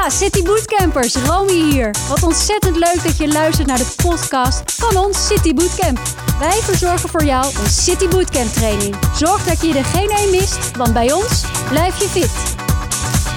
[0.00, 1.94] Ja, City Bootcampers, Romy hier.
[2.08, 5.98] Wat ontzettend leuk dat je luistert naar de podcast van ons City Bootcamp.
[6.38, 8.96] Wij verzorgen voor jou een City Bootcamp training.
[9.14, 12.30] Zorg dat je er geen één mist, want bij ons blijf je fit.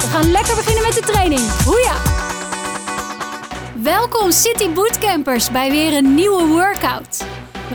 [0.02, 1.42] We gaan lekker beginnen met de training.
[1.66, 1.96] Hoeja!
[3.76, 7.26] Welkom City Bootcampers bij weer een nieuwe workout.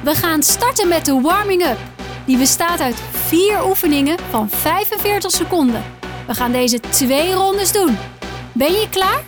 [0.03, 1.79] We gaan starten met de warming-up.
[2.25, 2.97] Die bestaat uit
[3.27, 5.85] vier oefeningen van 45 seconden.
[6.27, 7.99] We gaan deze twee rondes doen.
[8.59, 9.23] Ben je klaar?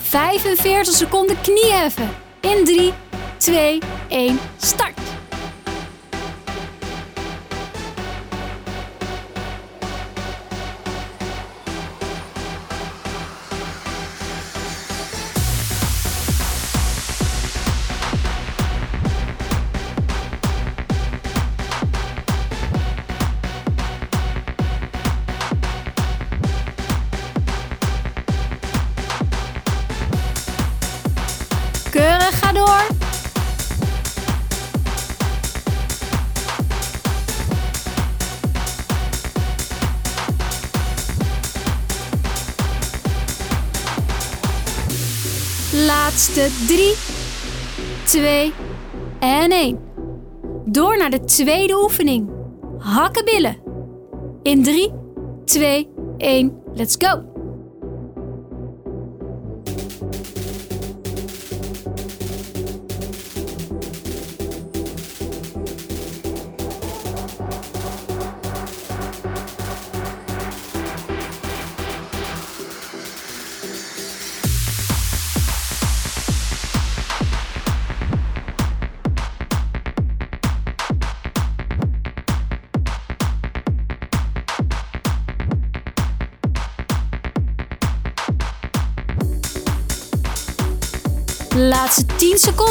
[0.00, 2.08] 45 seconden knieheffen.
[2.40, 2.92] In 3,
[3.36, 3.78] 2,
[4.08, 5.13] 1, start.
[46.24, 46.94] Laatste 3,
[48.04, 48.52] 2
[49.20, 49.78] en 1.
[50.64, 52.30] Door naar de tweede oefening.
[52.78, 53.56] Hakken billen.
[54.42, 54.92] In 3,
[55.44, 57.33] 2, 1, let's go.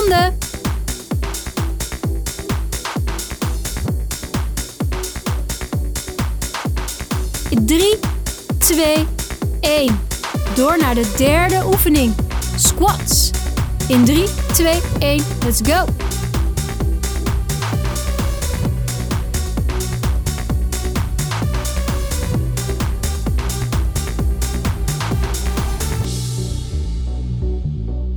[0.03, 0.37] 10 seconden.
[7.49, 7.99] In 3,
[8.57, 9.07] 2,
[9.59, 9.99] 1.
[10.55, 12.15] Door naar de derde oefening.
[12.55, 13.31] Squats.
[13.87, 15.23] In 3, 2, 1.
[15.45, 15.85] Let's go.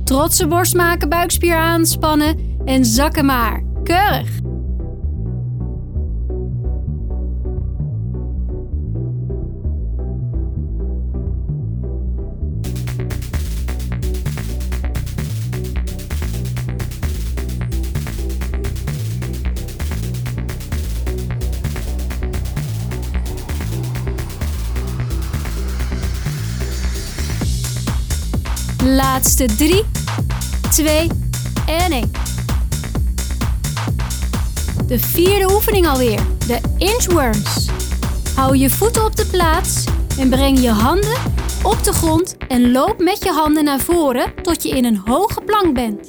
[0.07, 3.63] Trotse borst maken, buikspier aanspannen en zakken maar.
[3.83, 4.29] Keurig.
[28.83, 29.83] Laatste 3,
[30.77, 31.09] 2
[31.67, 32.11] en 1.
[34.87, 37.69] De vierde oefening alweer, de inchworms.
[38.35, 39.83] Hou je voeten op de plaats
[40.19, 41.17] en breng je handen
[41.63, 45.41] op de grond en loop met je handen naar voren tot je in een hoge
[45.41, 46.07] plank bent.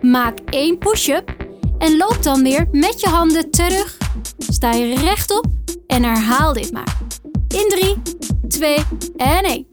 [0.00, 1.34] Maak één push-up
[1.78, 3.96] en loop dan weer met je handen terug.
[4.38, 5.46] Sta je rechtop
[5.86, 6.96] en herhaal dit maar.
[7.48, 7.96] In 3,
[8.48, 8.76] 2
[9.16, 9.66] en 1.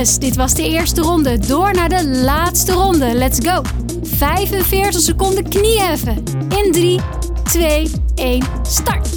[0.00, 1.38] Dit was de eerste ronde.
[1.38, 3.14] Door naar de laatste ronde.
[3.14, 3.62] Let's go.
[4.02, 6.22] 45 seconden knieheffen.
[6.64, 7.00] In 3,
[7.44, 9.09] 2, 1, start.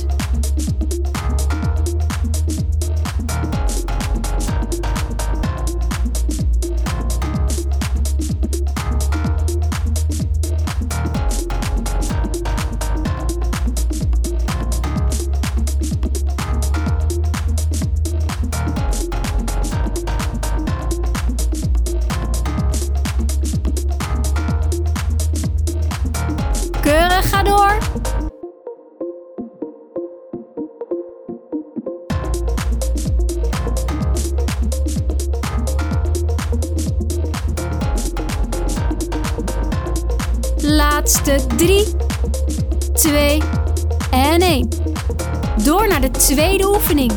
[46.83, 47.12] Oefening.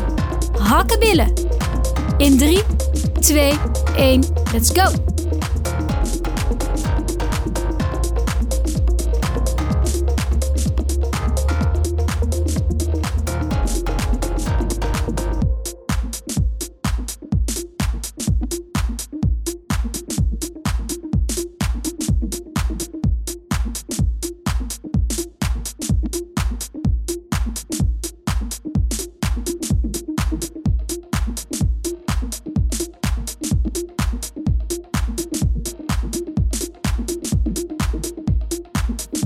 [0.59, 1.33] Hakken billen.
[2.17, 2.61] In 3,
[3.19, 3.53] 2,
[3.95, 4.23] 1,
[4.53, 5.16] let's go.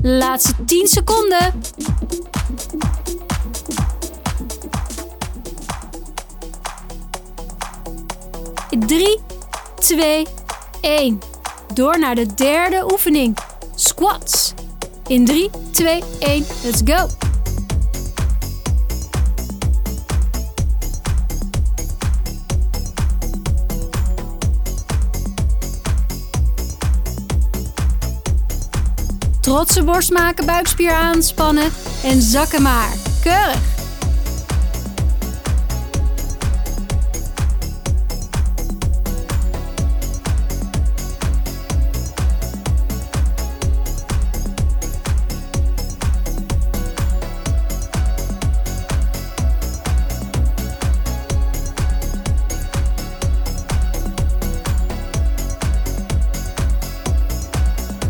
[0.02, 1.52] Laatste 10 seconden.
[8.86, 9.20] Drie,
[9.74, 10.26] twee,
[10.80, 11.18] één.
[11.74, 13.36] Door naar de derde oefening.
[13.74, 14.54] Squats.
[15.06, 17.21] In 3, 2, 1, let's go.
[29.52, 31.70] Trotse borst maken, buikspier aanspannen
[32.04, 32.92] en zakken maar.
[33.22, 33.70] Keurig.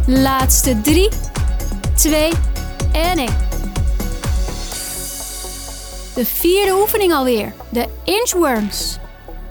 [0.07, 1.09] Laatste 3,
[2.03, 2.33] 2
[2.93, 3.29] en 1.
[6.15, 8.99] De vierde oefening alweer, de inchworms.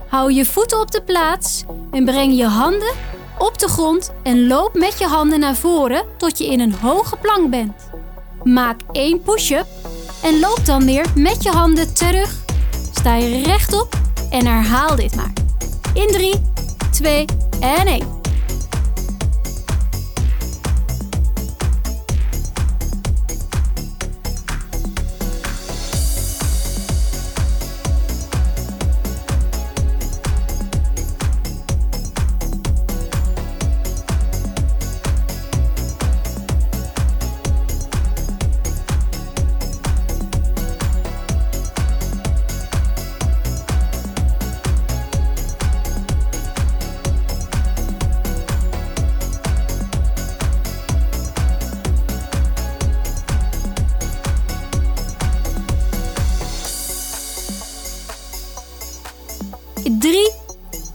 [0.07, 2.93] Hou je voeten op de plaats en breng je handen
[3.37, 7.17] op de grond en loop met je handen naar voren tot je in een hoge
[7.17, 7.73] plank bent.
[8.43, 9.67] Maak één push-up
[10.23, 12.35] en loop dan weer met je handen terug.
[12.93, 13.95] Sta je rechtop
[14.29, 15.33] en herhaal dit maar.
[15.93, 16.41] In 3,
[16.91, 17.25] 2
[17.59, 18.20] en 1.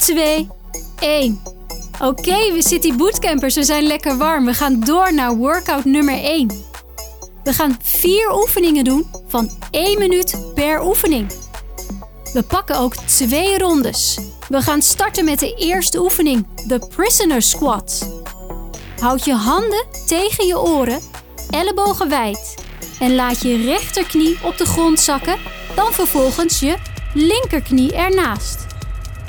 [0.07, 0.49] 2,
[1.01, 1.41] 1.
[2.03, 3.55] Oké, we zitten bootcampers.
[3.55, 4.45] We zijn lekker warm.
[4.45, 6.51] We gaan door naar workout nummer 1.
[7.45, 11.33] We gaan vier oefeningen doen van 1 minuut per oefening.
[12.33, 14.19] We pakken ook twee rondes.
[14.49, 18.21] We gaan starten met de eerste oefening, de prisoner squat.
[19.01, 21.01] Houd je handen tegen je oren,
[21.51, 22.55] ellebogen wijd
[23.01, 25.39] en laat je rechterknie op de grond zakken,
[25.75, 26.77] dan vervolgens je
[27.15, 28.66] linkerknie ernaast.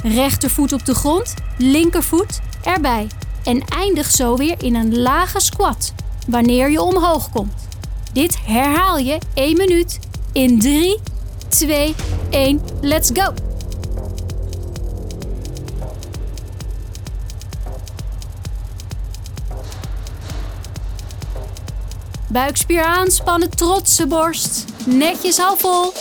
[0.07, 3.07] Rechtervoet op de grond, linkervoet erbij.
[3.43, 5.93] En eindig zo weer in een lage squat
[6.27, 7.67] wanneer je omhoog komt.
[8.13, 9.99] Dit herhaal je 1 minuut
[10.31, 10.99] in 3,
[11.47, 11.95] 2,
[12.29, 13.33] 1, let's go!
[22.27, 24.65] Buikspier aanspannen, trotse borst.
[24.85, 25.93] Netjes hou vol.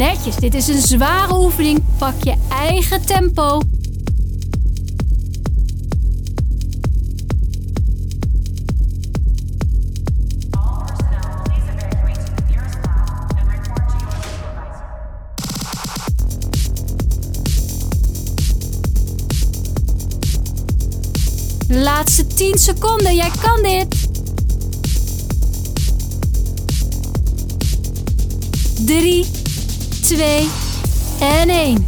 [0.00, 1.82] Netjes, dit is een zware oefening.
[1.98, 3.60] Pak je eigen tempo.
[21.68, 24.08] Laatste 10 seconden, jij kan dit.
[28.86, 29.39] 3,
[30.16, 30.48] 2
[31.20, 31.86] en 1.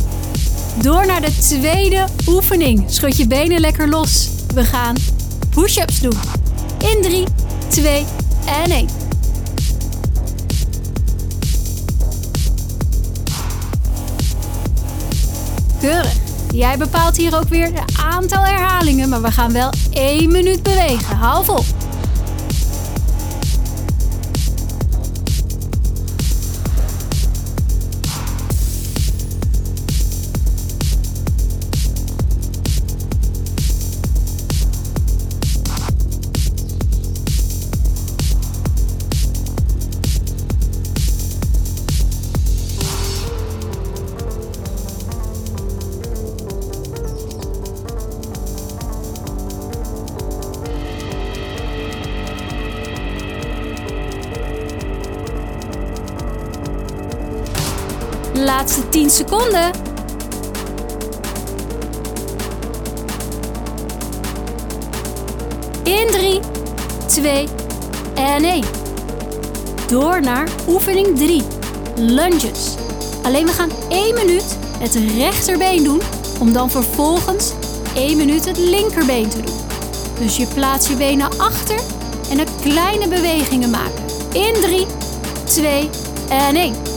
[0.82, 2.84] Door naar de tweede oefening.
[2.86, 4.28] Schud je benen lekker los.
[4.54, 4.96] We gaan
[5.50, 6.14] push-ups doen.
[6.78, 7.24] In 3,
[7.68, 8.04] 2
[8.64, 8.88] en 1.
[15.80, 16.16] Keurig.
[16.52, 21.16] Jij bepaalt hier ook weer het aantal herhalingen, maar we gaan wel 1 minuut bewegen.
[21.16, 21.64] Hou vol.
[59.12, 59.70] seconden.
[65.82, 66.40] In 3,
[67.06, 67.48] 2
[68.14, 68.64] en 1.
[69.86, 71.42] Door naar oefening 3.
[71.96, 72.74] Lunges.
[73.22, 76.00] Alleen we gaan 1 minuut het rechterbeen doen,
[76.40, 77.52] om dan vervolgens
[77.94, 79.54] 1 minuut het linkerbeen te doen.
[80.18, 81.80] Dus je plaatst je been naar achter
[82.30, 84.04] en dan kleine bewegingen maken.
[84.32, 84.86] In 3,
[85.44, 85.88] 2
[86.28, 86.91] en 1.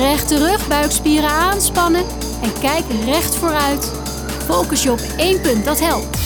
[0.00, 2.04] Rechte rug, buikspieren aanspannen
[2.42, 3.92] en kijk recht vooruit.
[4.44, 6.18] Focus je op één punt, dat helpt.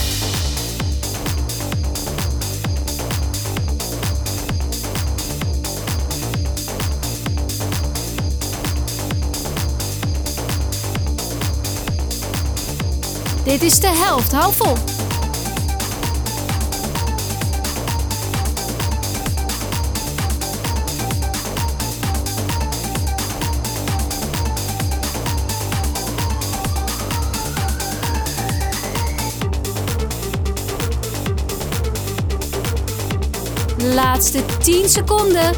[13.45, 14.94] Dit is de helft, hou vol.
[34.25, 35.53] Laatste 10 seconden.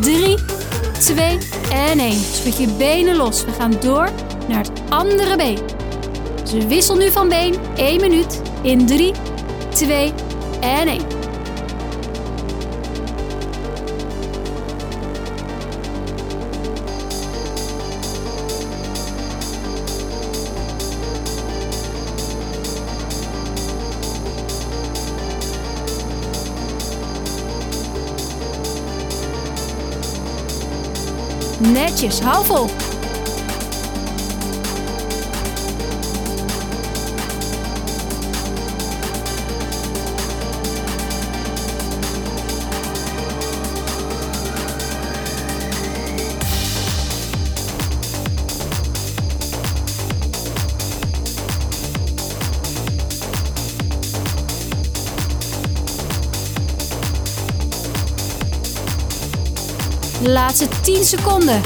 [0.00, 0.38] Drie,
[0.98, 1.38] twee
[1.70, 2.20] en één.
[2.32, 3.44] Schud je benen los.
[3.44, 4.08] We gaan door
[4.48, 5.58] naar het andere been.
[6.42, 7.54] Dus we wisselen nu van been.
[7.76, 8.42] 1 minuut.
[8.62, 9.12] In 3,
[9.68, 10.12] 2
[10.60, 11.15] en 1.
[31.86, 32.85] Netjes, hou vol.
[60.46, 61.60] Laatste 10 seconden.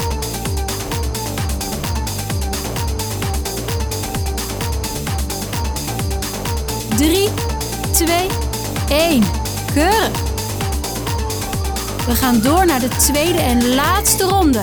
[6.95, 7.29] Drie,
[7.91, 8.27] twee,
[8.89, 9.23] één.
[9.73, 10.11] Keurig.
[12.05, 14.61] We gaan door naar de tweede en laatste ronde.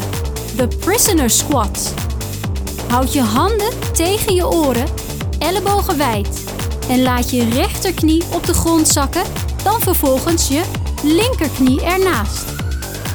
[0.56, 1.94] De prisoner squat.
[2.88, 4.87] Houd je handen tegen je oren,
[5.38, 6.44] ellebogen wijd.
[6.88, 9.25] En laat je rechterknie op de grond zakken,
[9.62, 10.62] dan vervolgens je
[11.02, 12.58] linkerknie ernaast.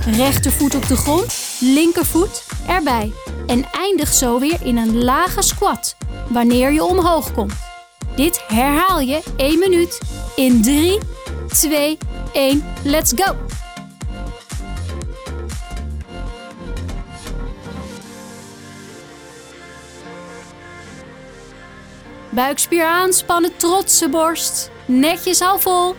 [0.05, 3.13] Rechtervoet op de grond, linkervoet erbij.
[3.47, 5.95] En eindig zo weer in een lage squat
[6.29, 7.53] wanneer je omhoog komt.
[8.15, 9.99] Dit herhaal je 1 minuut
[10.35, 10.99] in 3,
[11.47, 11.97] 2,
[12.33, 13.35] 1, let's go!
[22.29, 24.71] Buikspier aanspannen, trotse borst.
[24.85, 25.95] Netjes hou vol.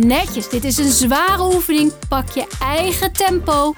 [0.00, 1.92] Netjes, dit is een zware oefening.
[2.08, 3.74] Pak je eigen tempo.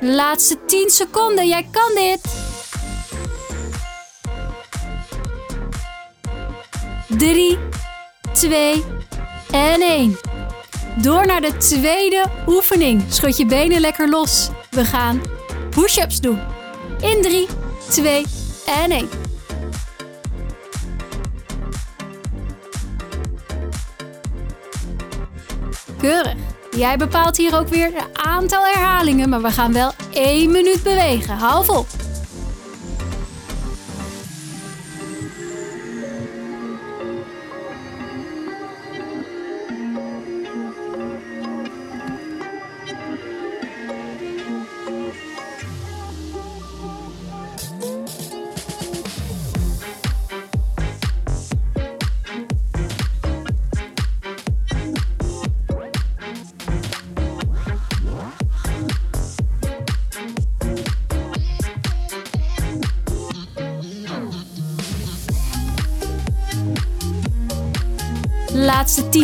[0.00, 2.20] Laatste 10 seconden, jij kan dit.
[7.18, 7.58] 3,
[8.36, 8.84] 2
[9.50, 10.18] en 1.
[11.02, 13.02] Door naar de tweede oefening.
[13.08, 14.48] Schud je benen lekker los.
[14.70, 15.22] We gaan
[15.70, 16.40] push-ups doen.
[17.00, 17.46] In 3,
[17.88, 18.24] 2
[18.66, 19.08] en 1.
[25.98, 26.34] Keurig.
[26.70, 31.36] Jij bepaalt hier ook weer het aantal herhalingen, maar we gaan wel 1 minuut bewegen.
[31.36, 31.86] Hou vol.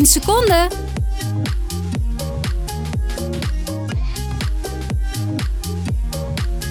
[0.02, 0.68] 10 seconden.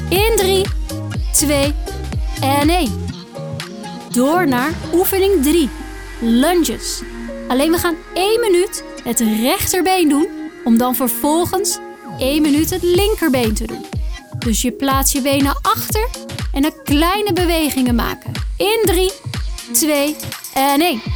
[0.09, 0.65] In 3,
[1.33, 1.73] 2
[2.41, 3.05] en 1.
[4.11, 5.69] Door naar oefening 3.
[6.21, 7.01] Lunges.
[7.47, 10.27] Alleen we gaan 1 minuut het rechterbeen doen,
[10.63, 11.77] om dan vervolgens
[12.17, 13.85] 1 minuut het linkerbeen te doen.
[14.39, 16.09] Dus je plaatst je benen achter
[16.53, 18.31] en dan kleine bewegingen maken.
[18.57, 19.11] In 3,
[19.71, 20.15] 2
[20.53, 21.11] en 1.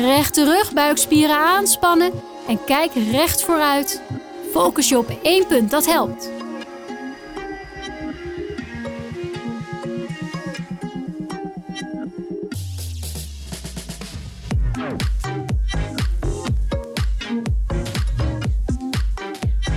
[0.00, 2.12] Rechte rug, buikspieren aanspannen
[2.48, 4.02] en kijk recht vooruit.
[4.52, 6.30] Focus je op één punt, dat helpt.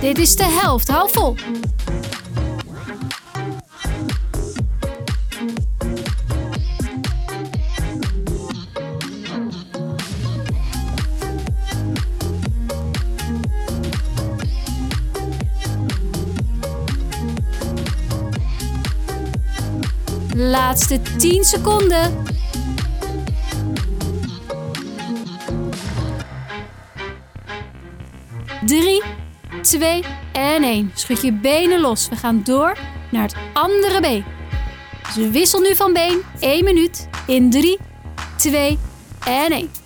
[0.00, 1.34] Dit is de helft, hou vol.
[20.50, 22.22] Laatste 10 seconden.
[28.66, 29.02] Drie,
[29.62, 30.90] twee en één.
[30.94, 32.08] Schud je benen los.
[32.08, 32.76] We gaan door
[33.10, 34.24] naar het andere been.
[35.06, 36.22] Dus we wisselen nu van been.
[36.40, 37.08] 1 minuut.
[37.26, 37.78] In 3,
[38.36, 38.78] 2
[39.24, 39.83] en 1.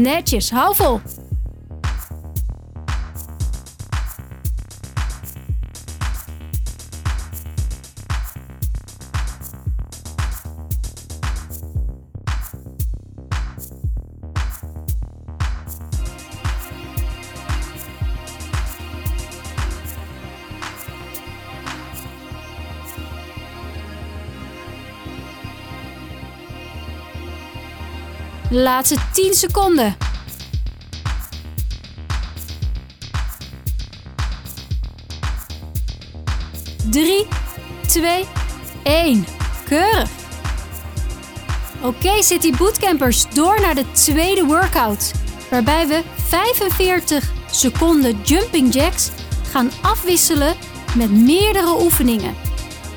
[0.00, 1.00] Netjes, hou vol.
[28.52, 29.96] Laatste 10 seconden.
[36.90, 37.26] Drie,
[37.86, 38.26] twee,
[38.82, 39.26] één.
[39.68, 40.08] Keurig.
[41.82, 45.12] Oké, City Bootcampers, door naar de tweede workout.
[45.50, 49.10] Waarbij we 45 seconden jumping jacks
[49.50, 50.54] gaan afwisselen
[50.96, 52.34] met meerdere oefeningen.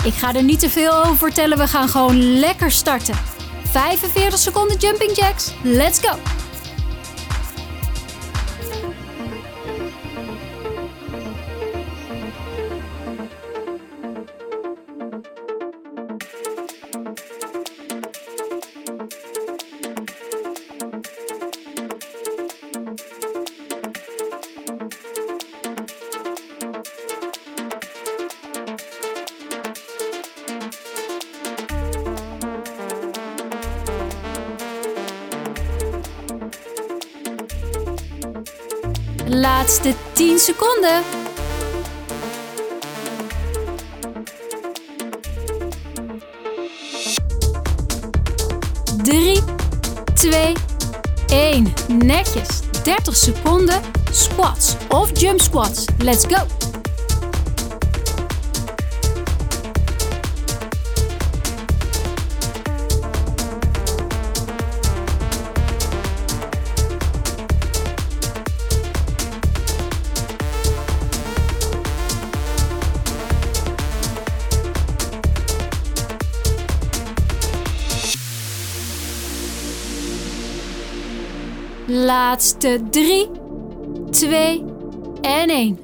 [0.04, 3.33] Ik ga er niet te veel over vertellen, we gaan gewoon lekker starten.
[3.74, 5.54] 45 seconden jumping jacks.
[5.64, 6.33] Let's go!
[39.34, 41.04] Laatste 10 seconden.
[49.04, 49.42] Drie,
[50.14, 50.54] twee,
[51.28, 51.74] één.
[51.88, 52.48] Netjes.
[52.84, 53.82] 30 seconden.
[54.12, 55.86] Squats of jump squats.
[55.98, 56.63] Let's go.
[82.44, 83.30] Laatste 3,
[84.10, 84.64] 2
[85.22, 85.80] en 1.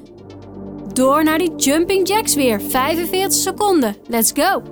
[0.92, 2.60] Door naar die jumping jacks weer.
[2.60, 3.96] 45 seconden.
[4.08, 4.62] Let's go.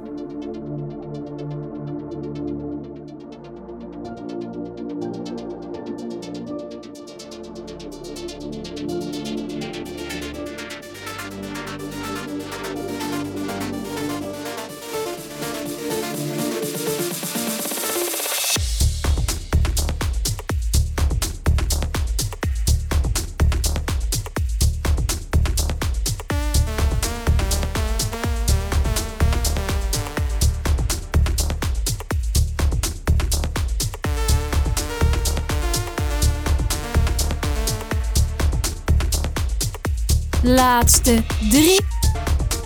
[40.88, 41.80] Laatste 3,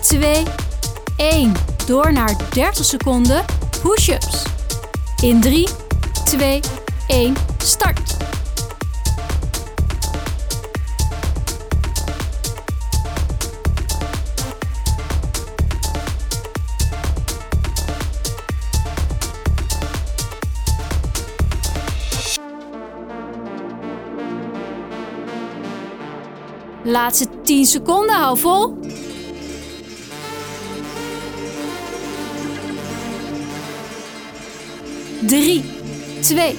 [0.01, 0.43] 2,
[1.17, 1.51] 1.
[1.85, 3.45] Door naar 30 seconden
[3.81, 4.43] push-ups.
[5.21, 5.67] In 3,
[6.25, 6.59] 2,
[7.07, 7.35] 1,
[27.43, 28.77] 10 seconden, hou vol.
[35.19, 35.63] Drie,
[36.19, 36.55] twee,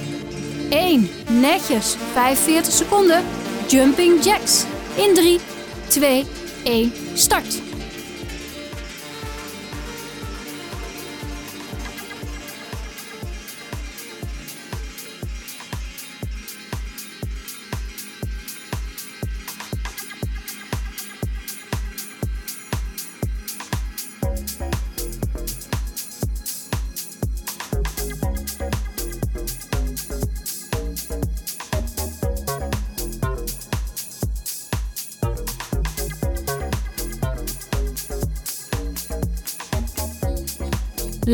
[0.69, 1.09] één.
[1.29, 1.95] Netjes.
[2.13, 3.23] 45 seconden.
[3.67, 4.63] Jumping jacks.
[4.95, 5.39] In 3,
[5.87, 6.25] 2,
[6.63, 7.74] 1, start.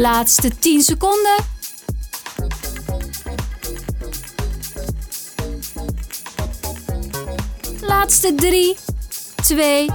[0.01, 1.35] Laatste 10 seconden.
[7.81, 8.77] Laatste 3,
[9.43, 9.89] 2,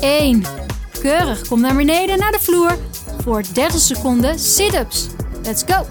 [0.00, 0.44] 1.
[1.00, 2.78] Keurig, kom naar beneden naar de vloer
[3.22, 5.06] voor 30 seconden sit-ups.
[5.42, 5.86] Let's go!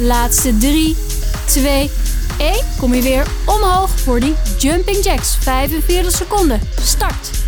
[0.00, 0.96] Laatste 3,
[1.46, 1.90] 2,
[2.38, 2.54] 1.
[2.78, 5.36] Kom je weer omhoog voor die jumping jacks.
[5.40, 6.60] 45 seconden.
[6.82, 7.39] Start.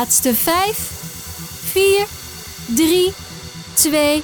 [0.00, 0.76] Laatste 5,
[1.72, 2.06] 4,
[2.74, 3.12] 3,
[3.74, 4.22] 2,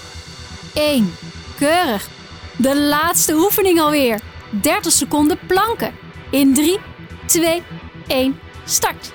[0.74, 1.16] 1.
[1.58, 2.08] Keurig.
[2.56, 4.20] De laatste oefening alweer.
[4.62, 5.94] 30 seconden planken.
[6.30, 6.78] In 3,
[7.26, 7.62] 2,
[8.06, 9.12] 1, start.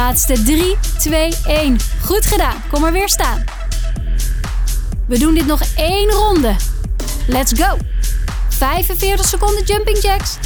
[0.00, 1.76] Laatste 3, 2, 1.
[2.04, 2.62] Goed gedaan.
[2.70, 3.44] Kom maar weer staan.
[5.08, 6.56] We doen dit nog één ronde.
[7.26, 7.76] Let's go.
[8.48, 10.36] 45 seconden jumping jacks.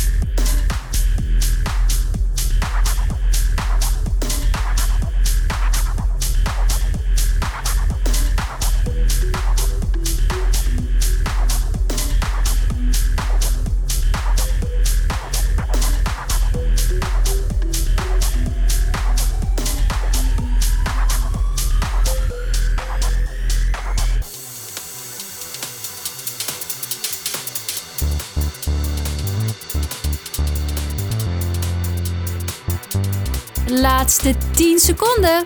[33.81, 35.45] Laatste 10 seconden.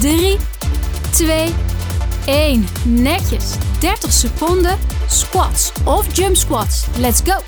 [0.00, 0.36] Drie,
[1.10, 1.54] twee,
[2.26, 2.68] één.
[2.84, 3.44] Netjes.
[3.78, 6.86] 30 seconden squats of jump squats.
[6.98, 7.42] Let's go.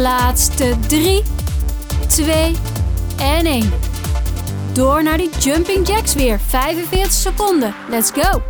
[0.00, 1.22] Laatste 3,
[2.08, 2.56] 2
[3.18, 3.72] en 1.
[4.72, 6.40] Door naar die jumping jacks weer.
[6.48, 7.74] 45 seconden.
[7.88, 8.49] Let's go.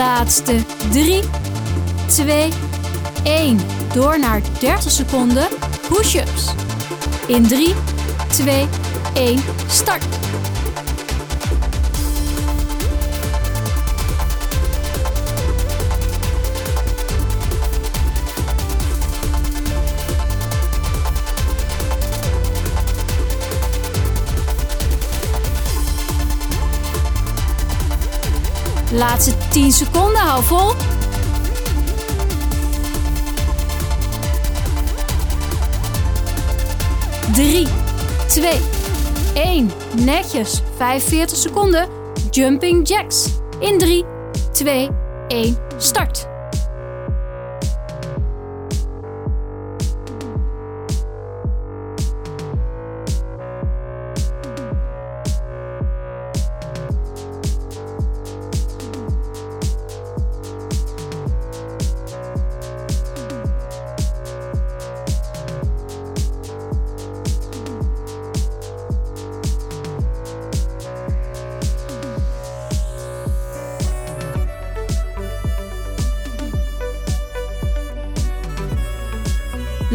[0.00, 1.22] Laatste 3,
[2.06, 2.48] 2,
[3.24, 3.60] 1.
[3.94, 5.48] Door naar 30 seconden
[5.88, 6.54] push-ups.
[7.26, 7.74] In 3,
[8.28, 8.68] 2,
[9.14, 10.04] 1, start.
[28.92, 30.74] Laatste 10 seconden, hou vol.
[37.32, 37.66] Drie,
[38.26, 38.60] twee,
[39.34, 39.70] één.
[39.96, 40.62] Netjes.
[40.76, 41.88] 45 seconden.
[42.30, 43.26] Jumping jacks.
[43.58, 44.04] In 3,
[44.52, 44.90] 2,
[45.28, 46.29] 1, start.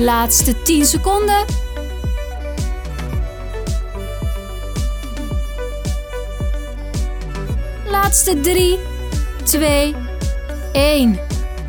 [0.05, 1.45] Laatste 10 seconden.
[7.89, 8.79] Laatste 3,
[9.43, 9.95] 2,
[10.71, 11.19] 1.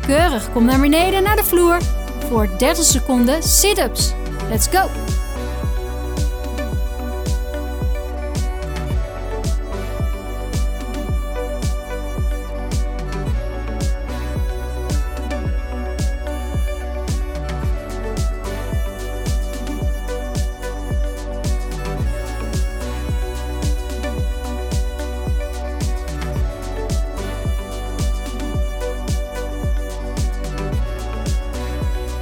[0.07, 1.77] Keurig, kom naar beneden naar de vloer
[2.29, 4.13] voor 30 seconden sit-ups.
[4.49, 5.06] Let's go!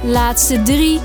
[0.06, 1.00] Laatste 3,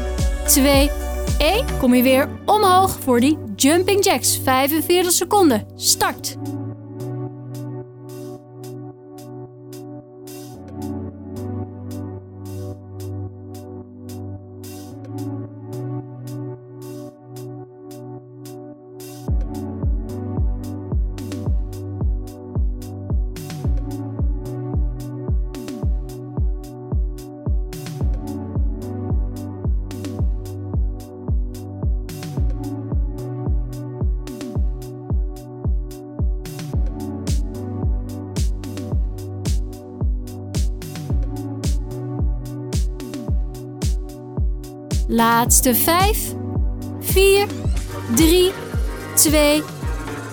[0.45, 0.89] 2,
[1.37, 1.65] 1.
[1.79, 4.39] Kom je weer omhoog voor die jumping jacks.
[4.43, 5.67] 45 seconden.
[5.75, 6.35] Start.
[45.41, 46.35] Laatste 5,
[46.99, 47.47] 4,
[48.15, 48.51] 3,
[49.15, 49.63] 2,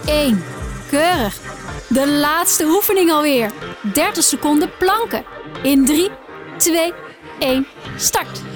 [0.06, 0.42] 1.
[0.90, 1.40] Keurig.
[1.88, 3.50] De laatste oefening alweer.
[3.92, 5.24] 30 seconden planken.
[5.62, 6.08] In 3,
[6.56, 6.92] 2,
[7.38, 7.66] 1,
[7.96, 8.47] start.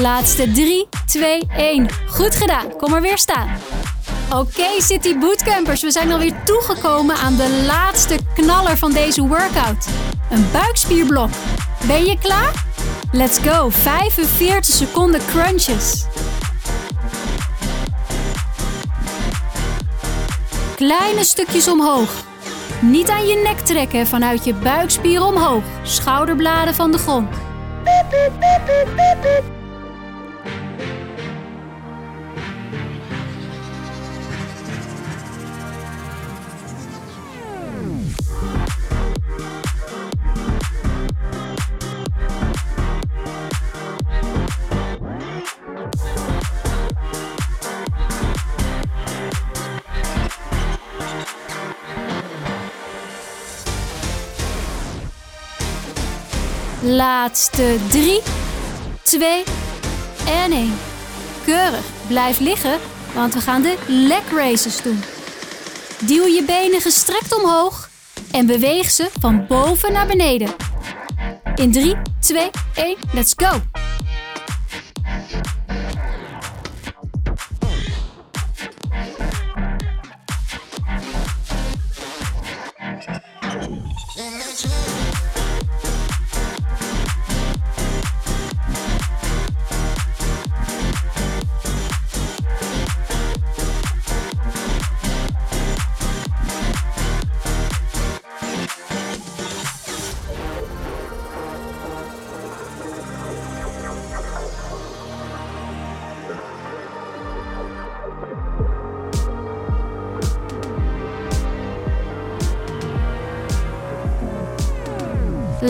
[0.00, 1.88] Laatste 3, 2, 1.
[2.06, 2.76] Goed gedaan.
[2.76, 3.48] Kom maar weer staan.
[4.34, 9.86] Oké, City Bootcampers, we zijn alweer toegekomen aan de laatste knaller van deze workout.
[10.30, 11.30] Een buikspierblok.
[11.86, 12.64] Ben je klaar?
[13.12, 13.70] Let's go.
[13.70, 16.04] 45 seconden crunches.
[20.76, 22.10] Kleine stukjes omhoog.
[22.80, 25.62] Niet aan je nek trekken vanuit je buikspier omhoog.
[25.82, 27.28] Schouderbladen van de grond.
[56.90, 58.20] Laatste 3,
[59.02, 59.44] 2
[60.26, 60.72] en 1.
[61.44, 61.84] Keurig.
[62.06, 62.78] Blijf liggen,
[63.14, 65.02] want we gaan de leg races doen.
[65.98, 67.88] Duw je benen gestrekt omhoog
[68.30, 70.48] en beweeg ze van boven naar beneden.
[71.54, 73.69] In 3, 2, 1, let's go!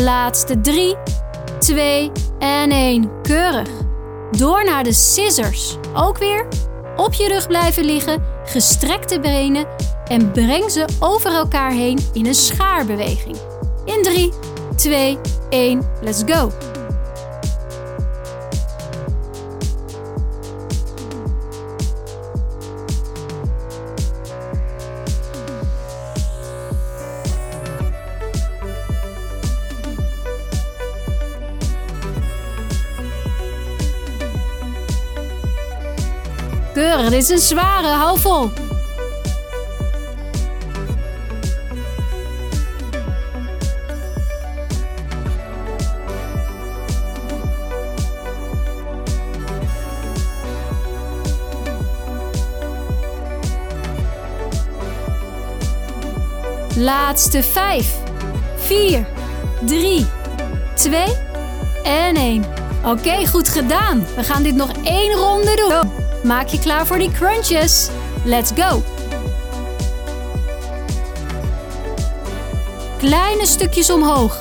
[0.01, 0.97] Laatste 3,
[1.59, 3.11] 2 en 1.
[3.23, 3.69] Keurig.
[4.31, 5.77] Door naar de scissors.
[5.95, 6.47] Ook weer
[6.97, 9.67] op je rug blijven liggen, gestrekte benen
[10.05, 13.37] en breng ze over elkaar heen in een schaarbeweging.
[13.85, 14.33] In 3,
[14.77, 16.51] 2, 1, let's go.
[37.31, 38.51] Een zware, hou vol.
[56.77, 57.97] Laatste 5,
[58.57, 59.07] 4,
[59.67, 60.07] 3,
[60.75, 61.05] 2
[61.83, 62.45] en 1.
[62.85, 64.07] Oké, goed gedaan.
[64.17, 66.00] We gaan dit nog één ronde doen.
[66.23, 67.89] Maak je klaar voor die crunches.
[68.25, 68.83] Let's go.
[72.99, 74.41] Kleine stukjes omhoog.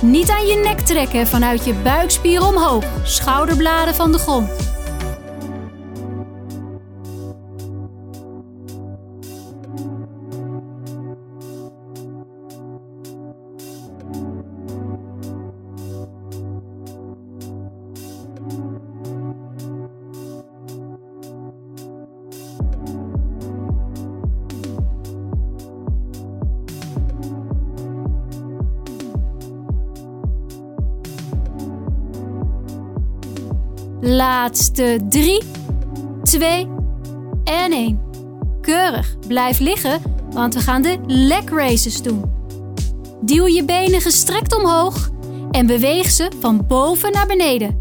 [0.00, 2.84] Niet aan je nek trekken vanuit je buikspier omhoog.
[3.02, 4.67] Schouderbladen van de grond.
[34.28, 35.42] Laatste 3,
[36.22, 36.68] 2
[37.44, 38.00] en 1.
[38.60, 39.16] Keurig.
[39.26, 42.24] Blijf liggen, want we gaan de leg races doen.
[43.20, 45.10] Duw je benen gestrekt omhoog
[45.50, 47.80] en beweeg ze van boven naar beneden.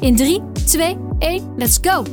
[0.00, 2.04] In 3, 2, 1, let's go.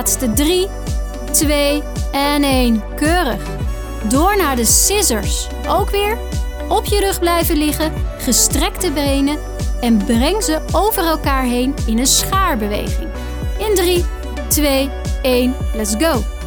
[0.00, 0.68] Laatste 3,
[1.30, 1.82] 2
[2.12, 2.82] en 1.
[2.96, 3.42] Keurig.
[4.08, 5.46] Door naar de scissors.
[5.68, 6.18] Ook weer
[6.68, 9.38] op je rug blijven liggen, gestrekte benen
[9.80, 13.08] en breng ze over elkaar heen in een schaarbeweging.
[13.58, 14.04] In 3,
[14.48, 14.90] 2,
[15.22, 16.39] 1, let's go.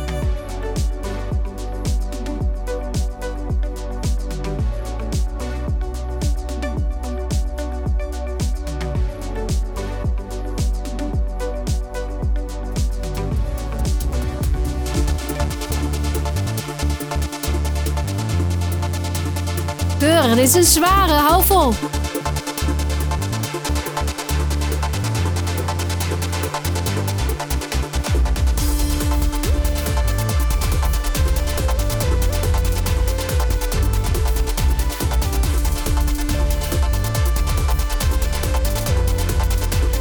[20.36, 21.73] Dit is een zware, hou vol.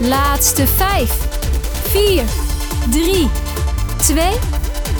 [0.01, 1.13] Laatste 5,
[1.91, 2.23] 4,
[2.91, 3.31] 3,
[3.97, 4.25] 2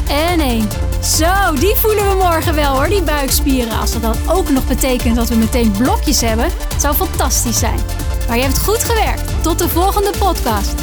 [0.09, 0.82] en 1.
[1.19, 3.79] Zo, die voelen we morgen wel hoor, die buikspieren.
[3.79, 7.81] Als dat dan ook nog betekent dat we meteen blokjes hebben, het zou fantastisch zijn.
[8.29, 9.43] Maar je hebt goed gewerkt.
[9.43, 10.75] Tot de volgende podcast.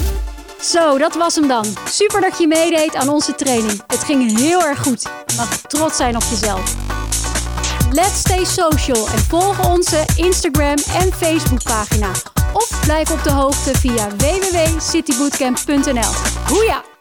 [0.61, 1.65] Zo, dat was hem dan.
[1.85, 3.81] Super dat je meedeed aan onze training.
[3.87, 5.01] Het ging heel erg goed.
[5.01, 6.75] Je mag trots zijn op jezelf.
[7.91, 12.11] Let's stay social en volg onze Instagram en Facebook pagina.
[12.53, 16.13] Of blijf op de hoogte via www.citybootcamp.nl.
[16.47, 16.98] Hoeja!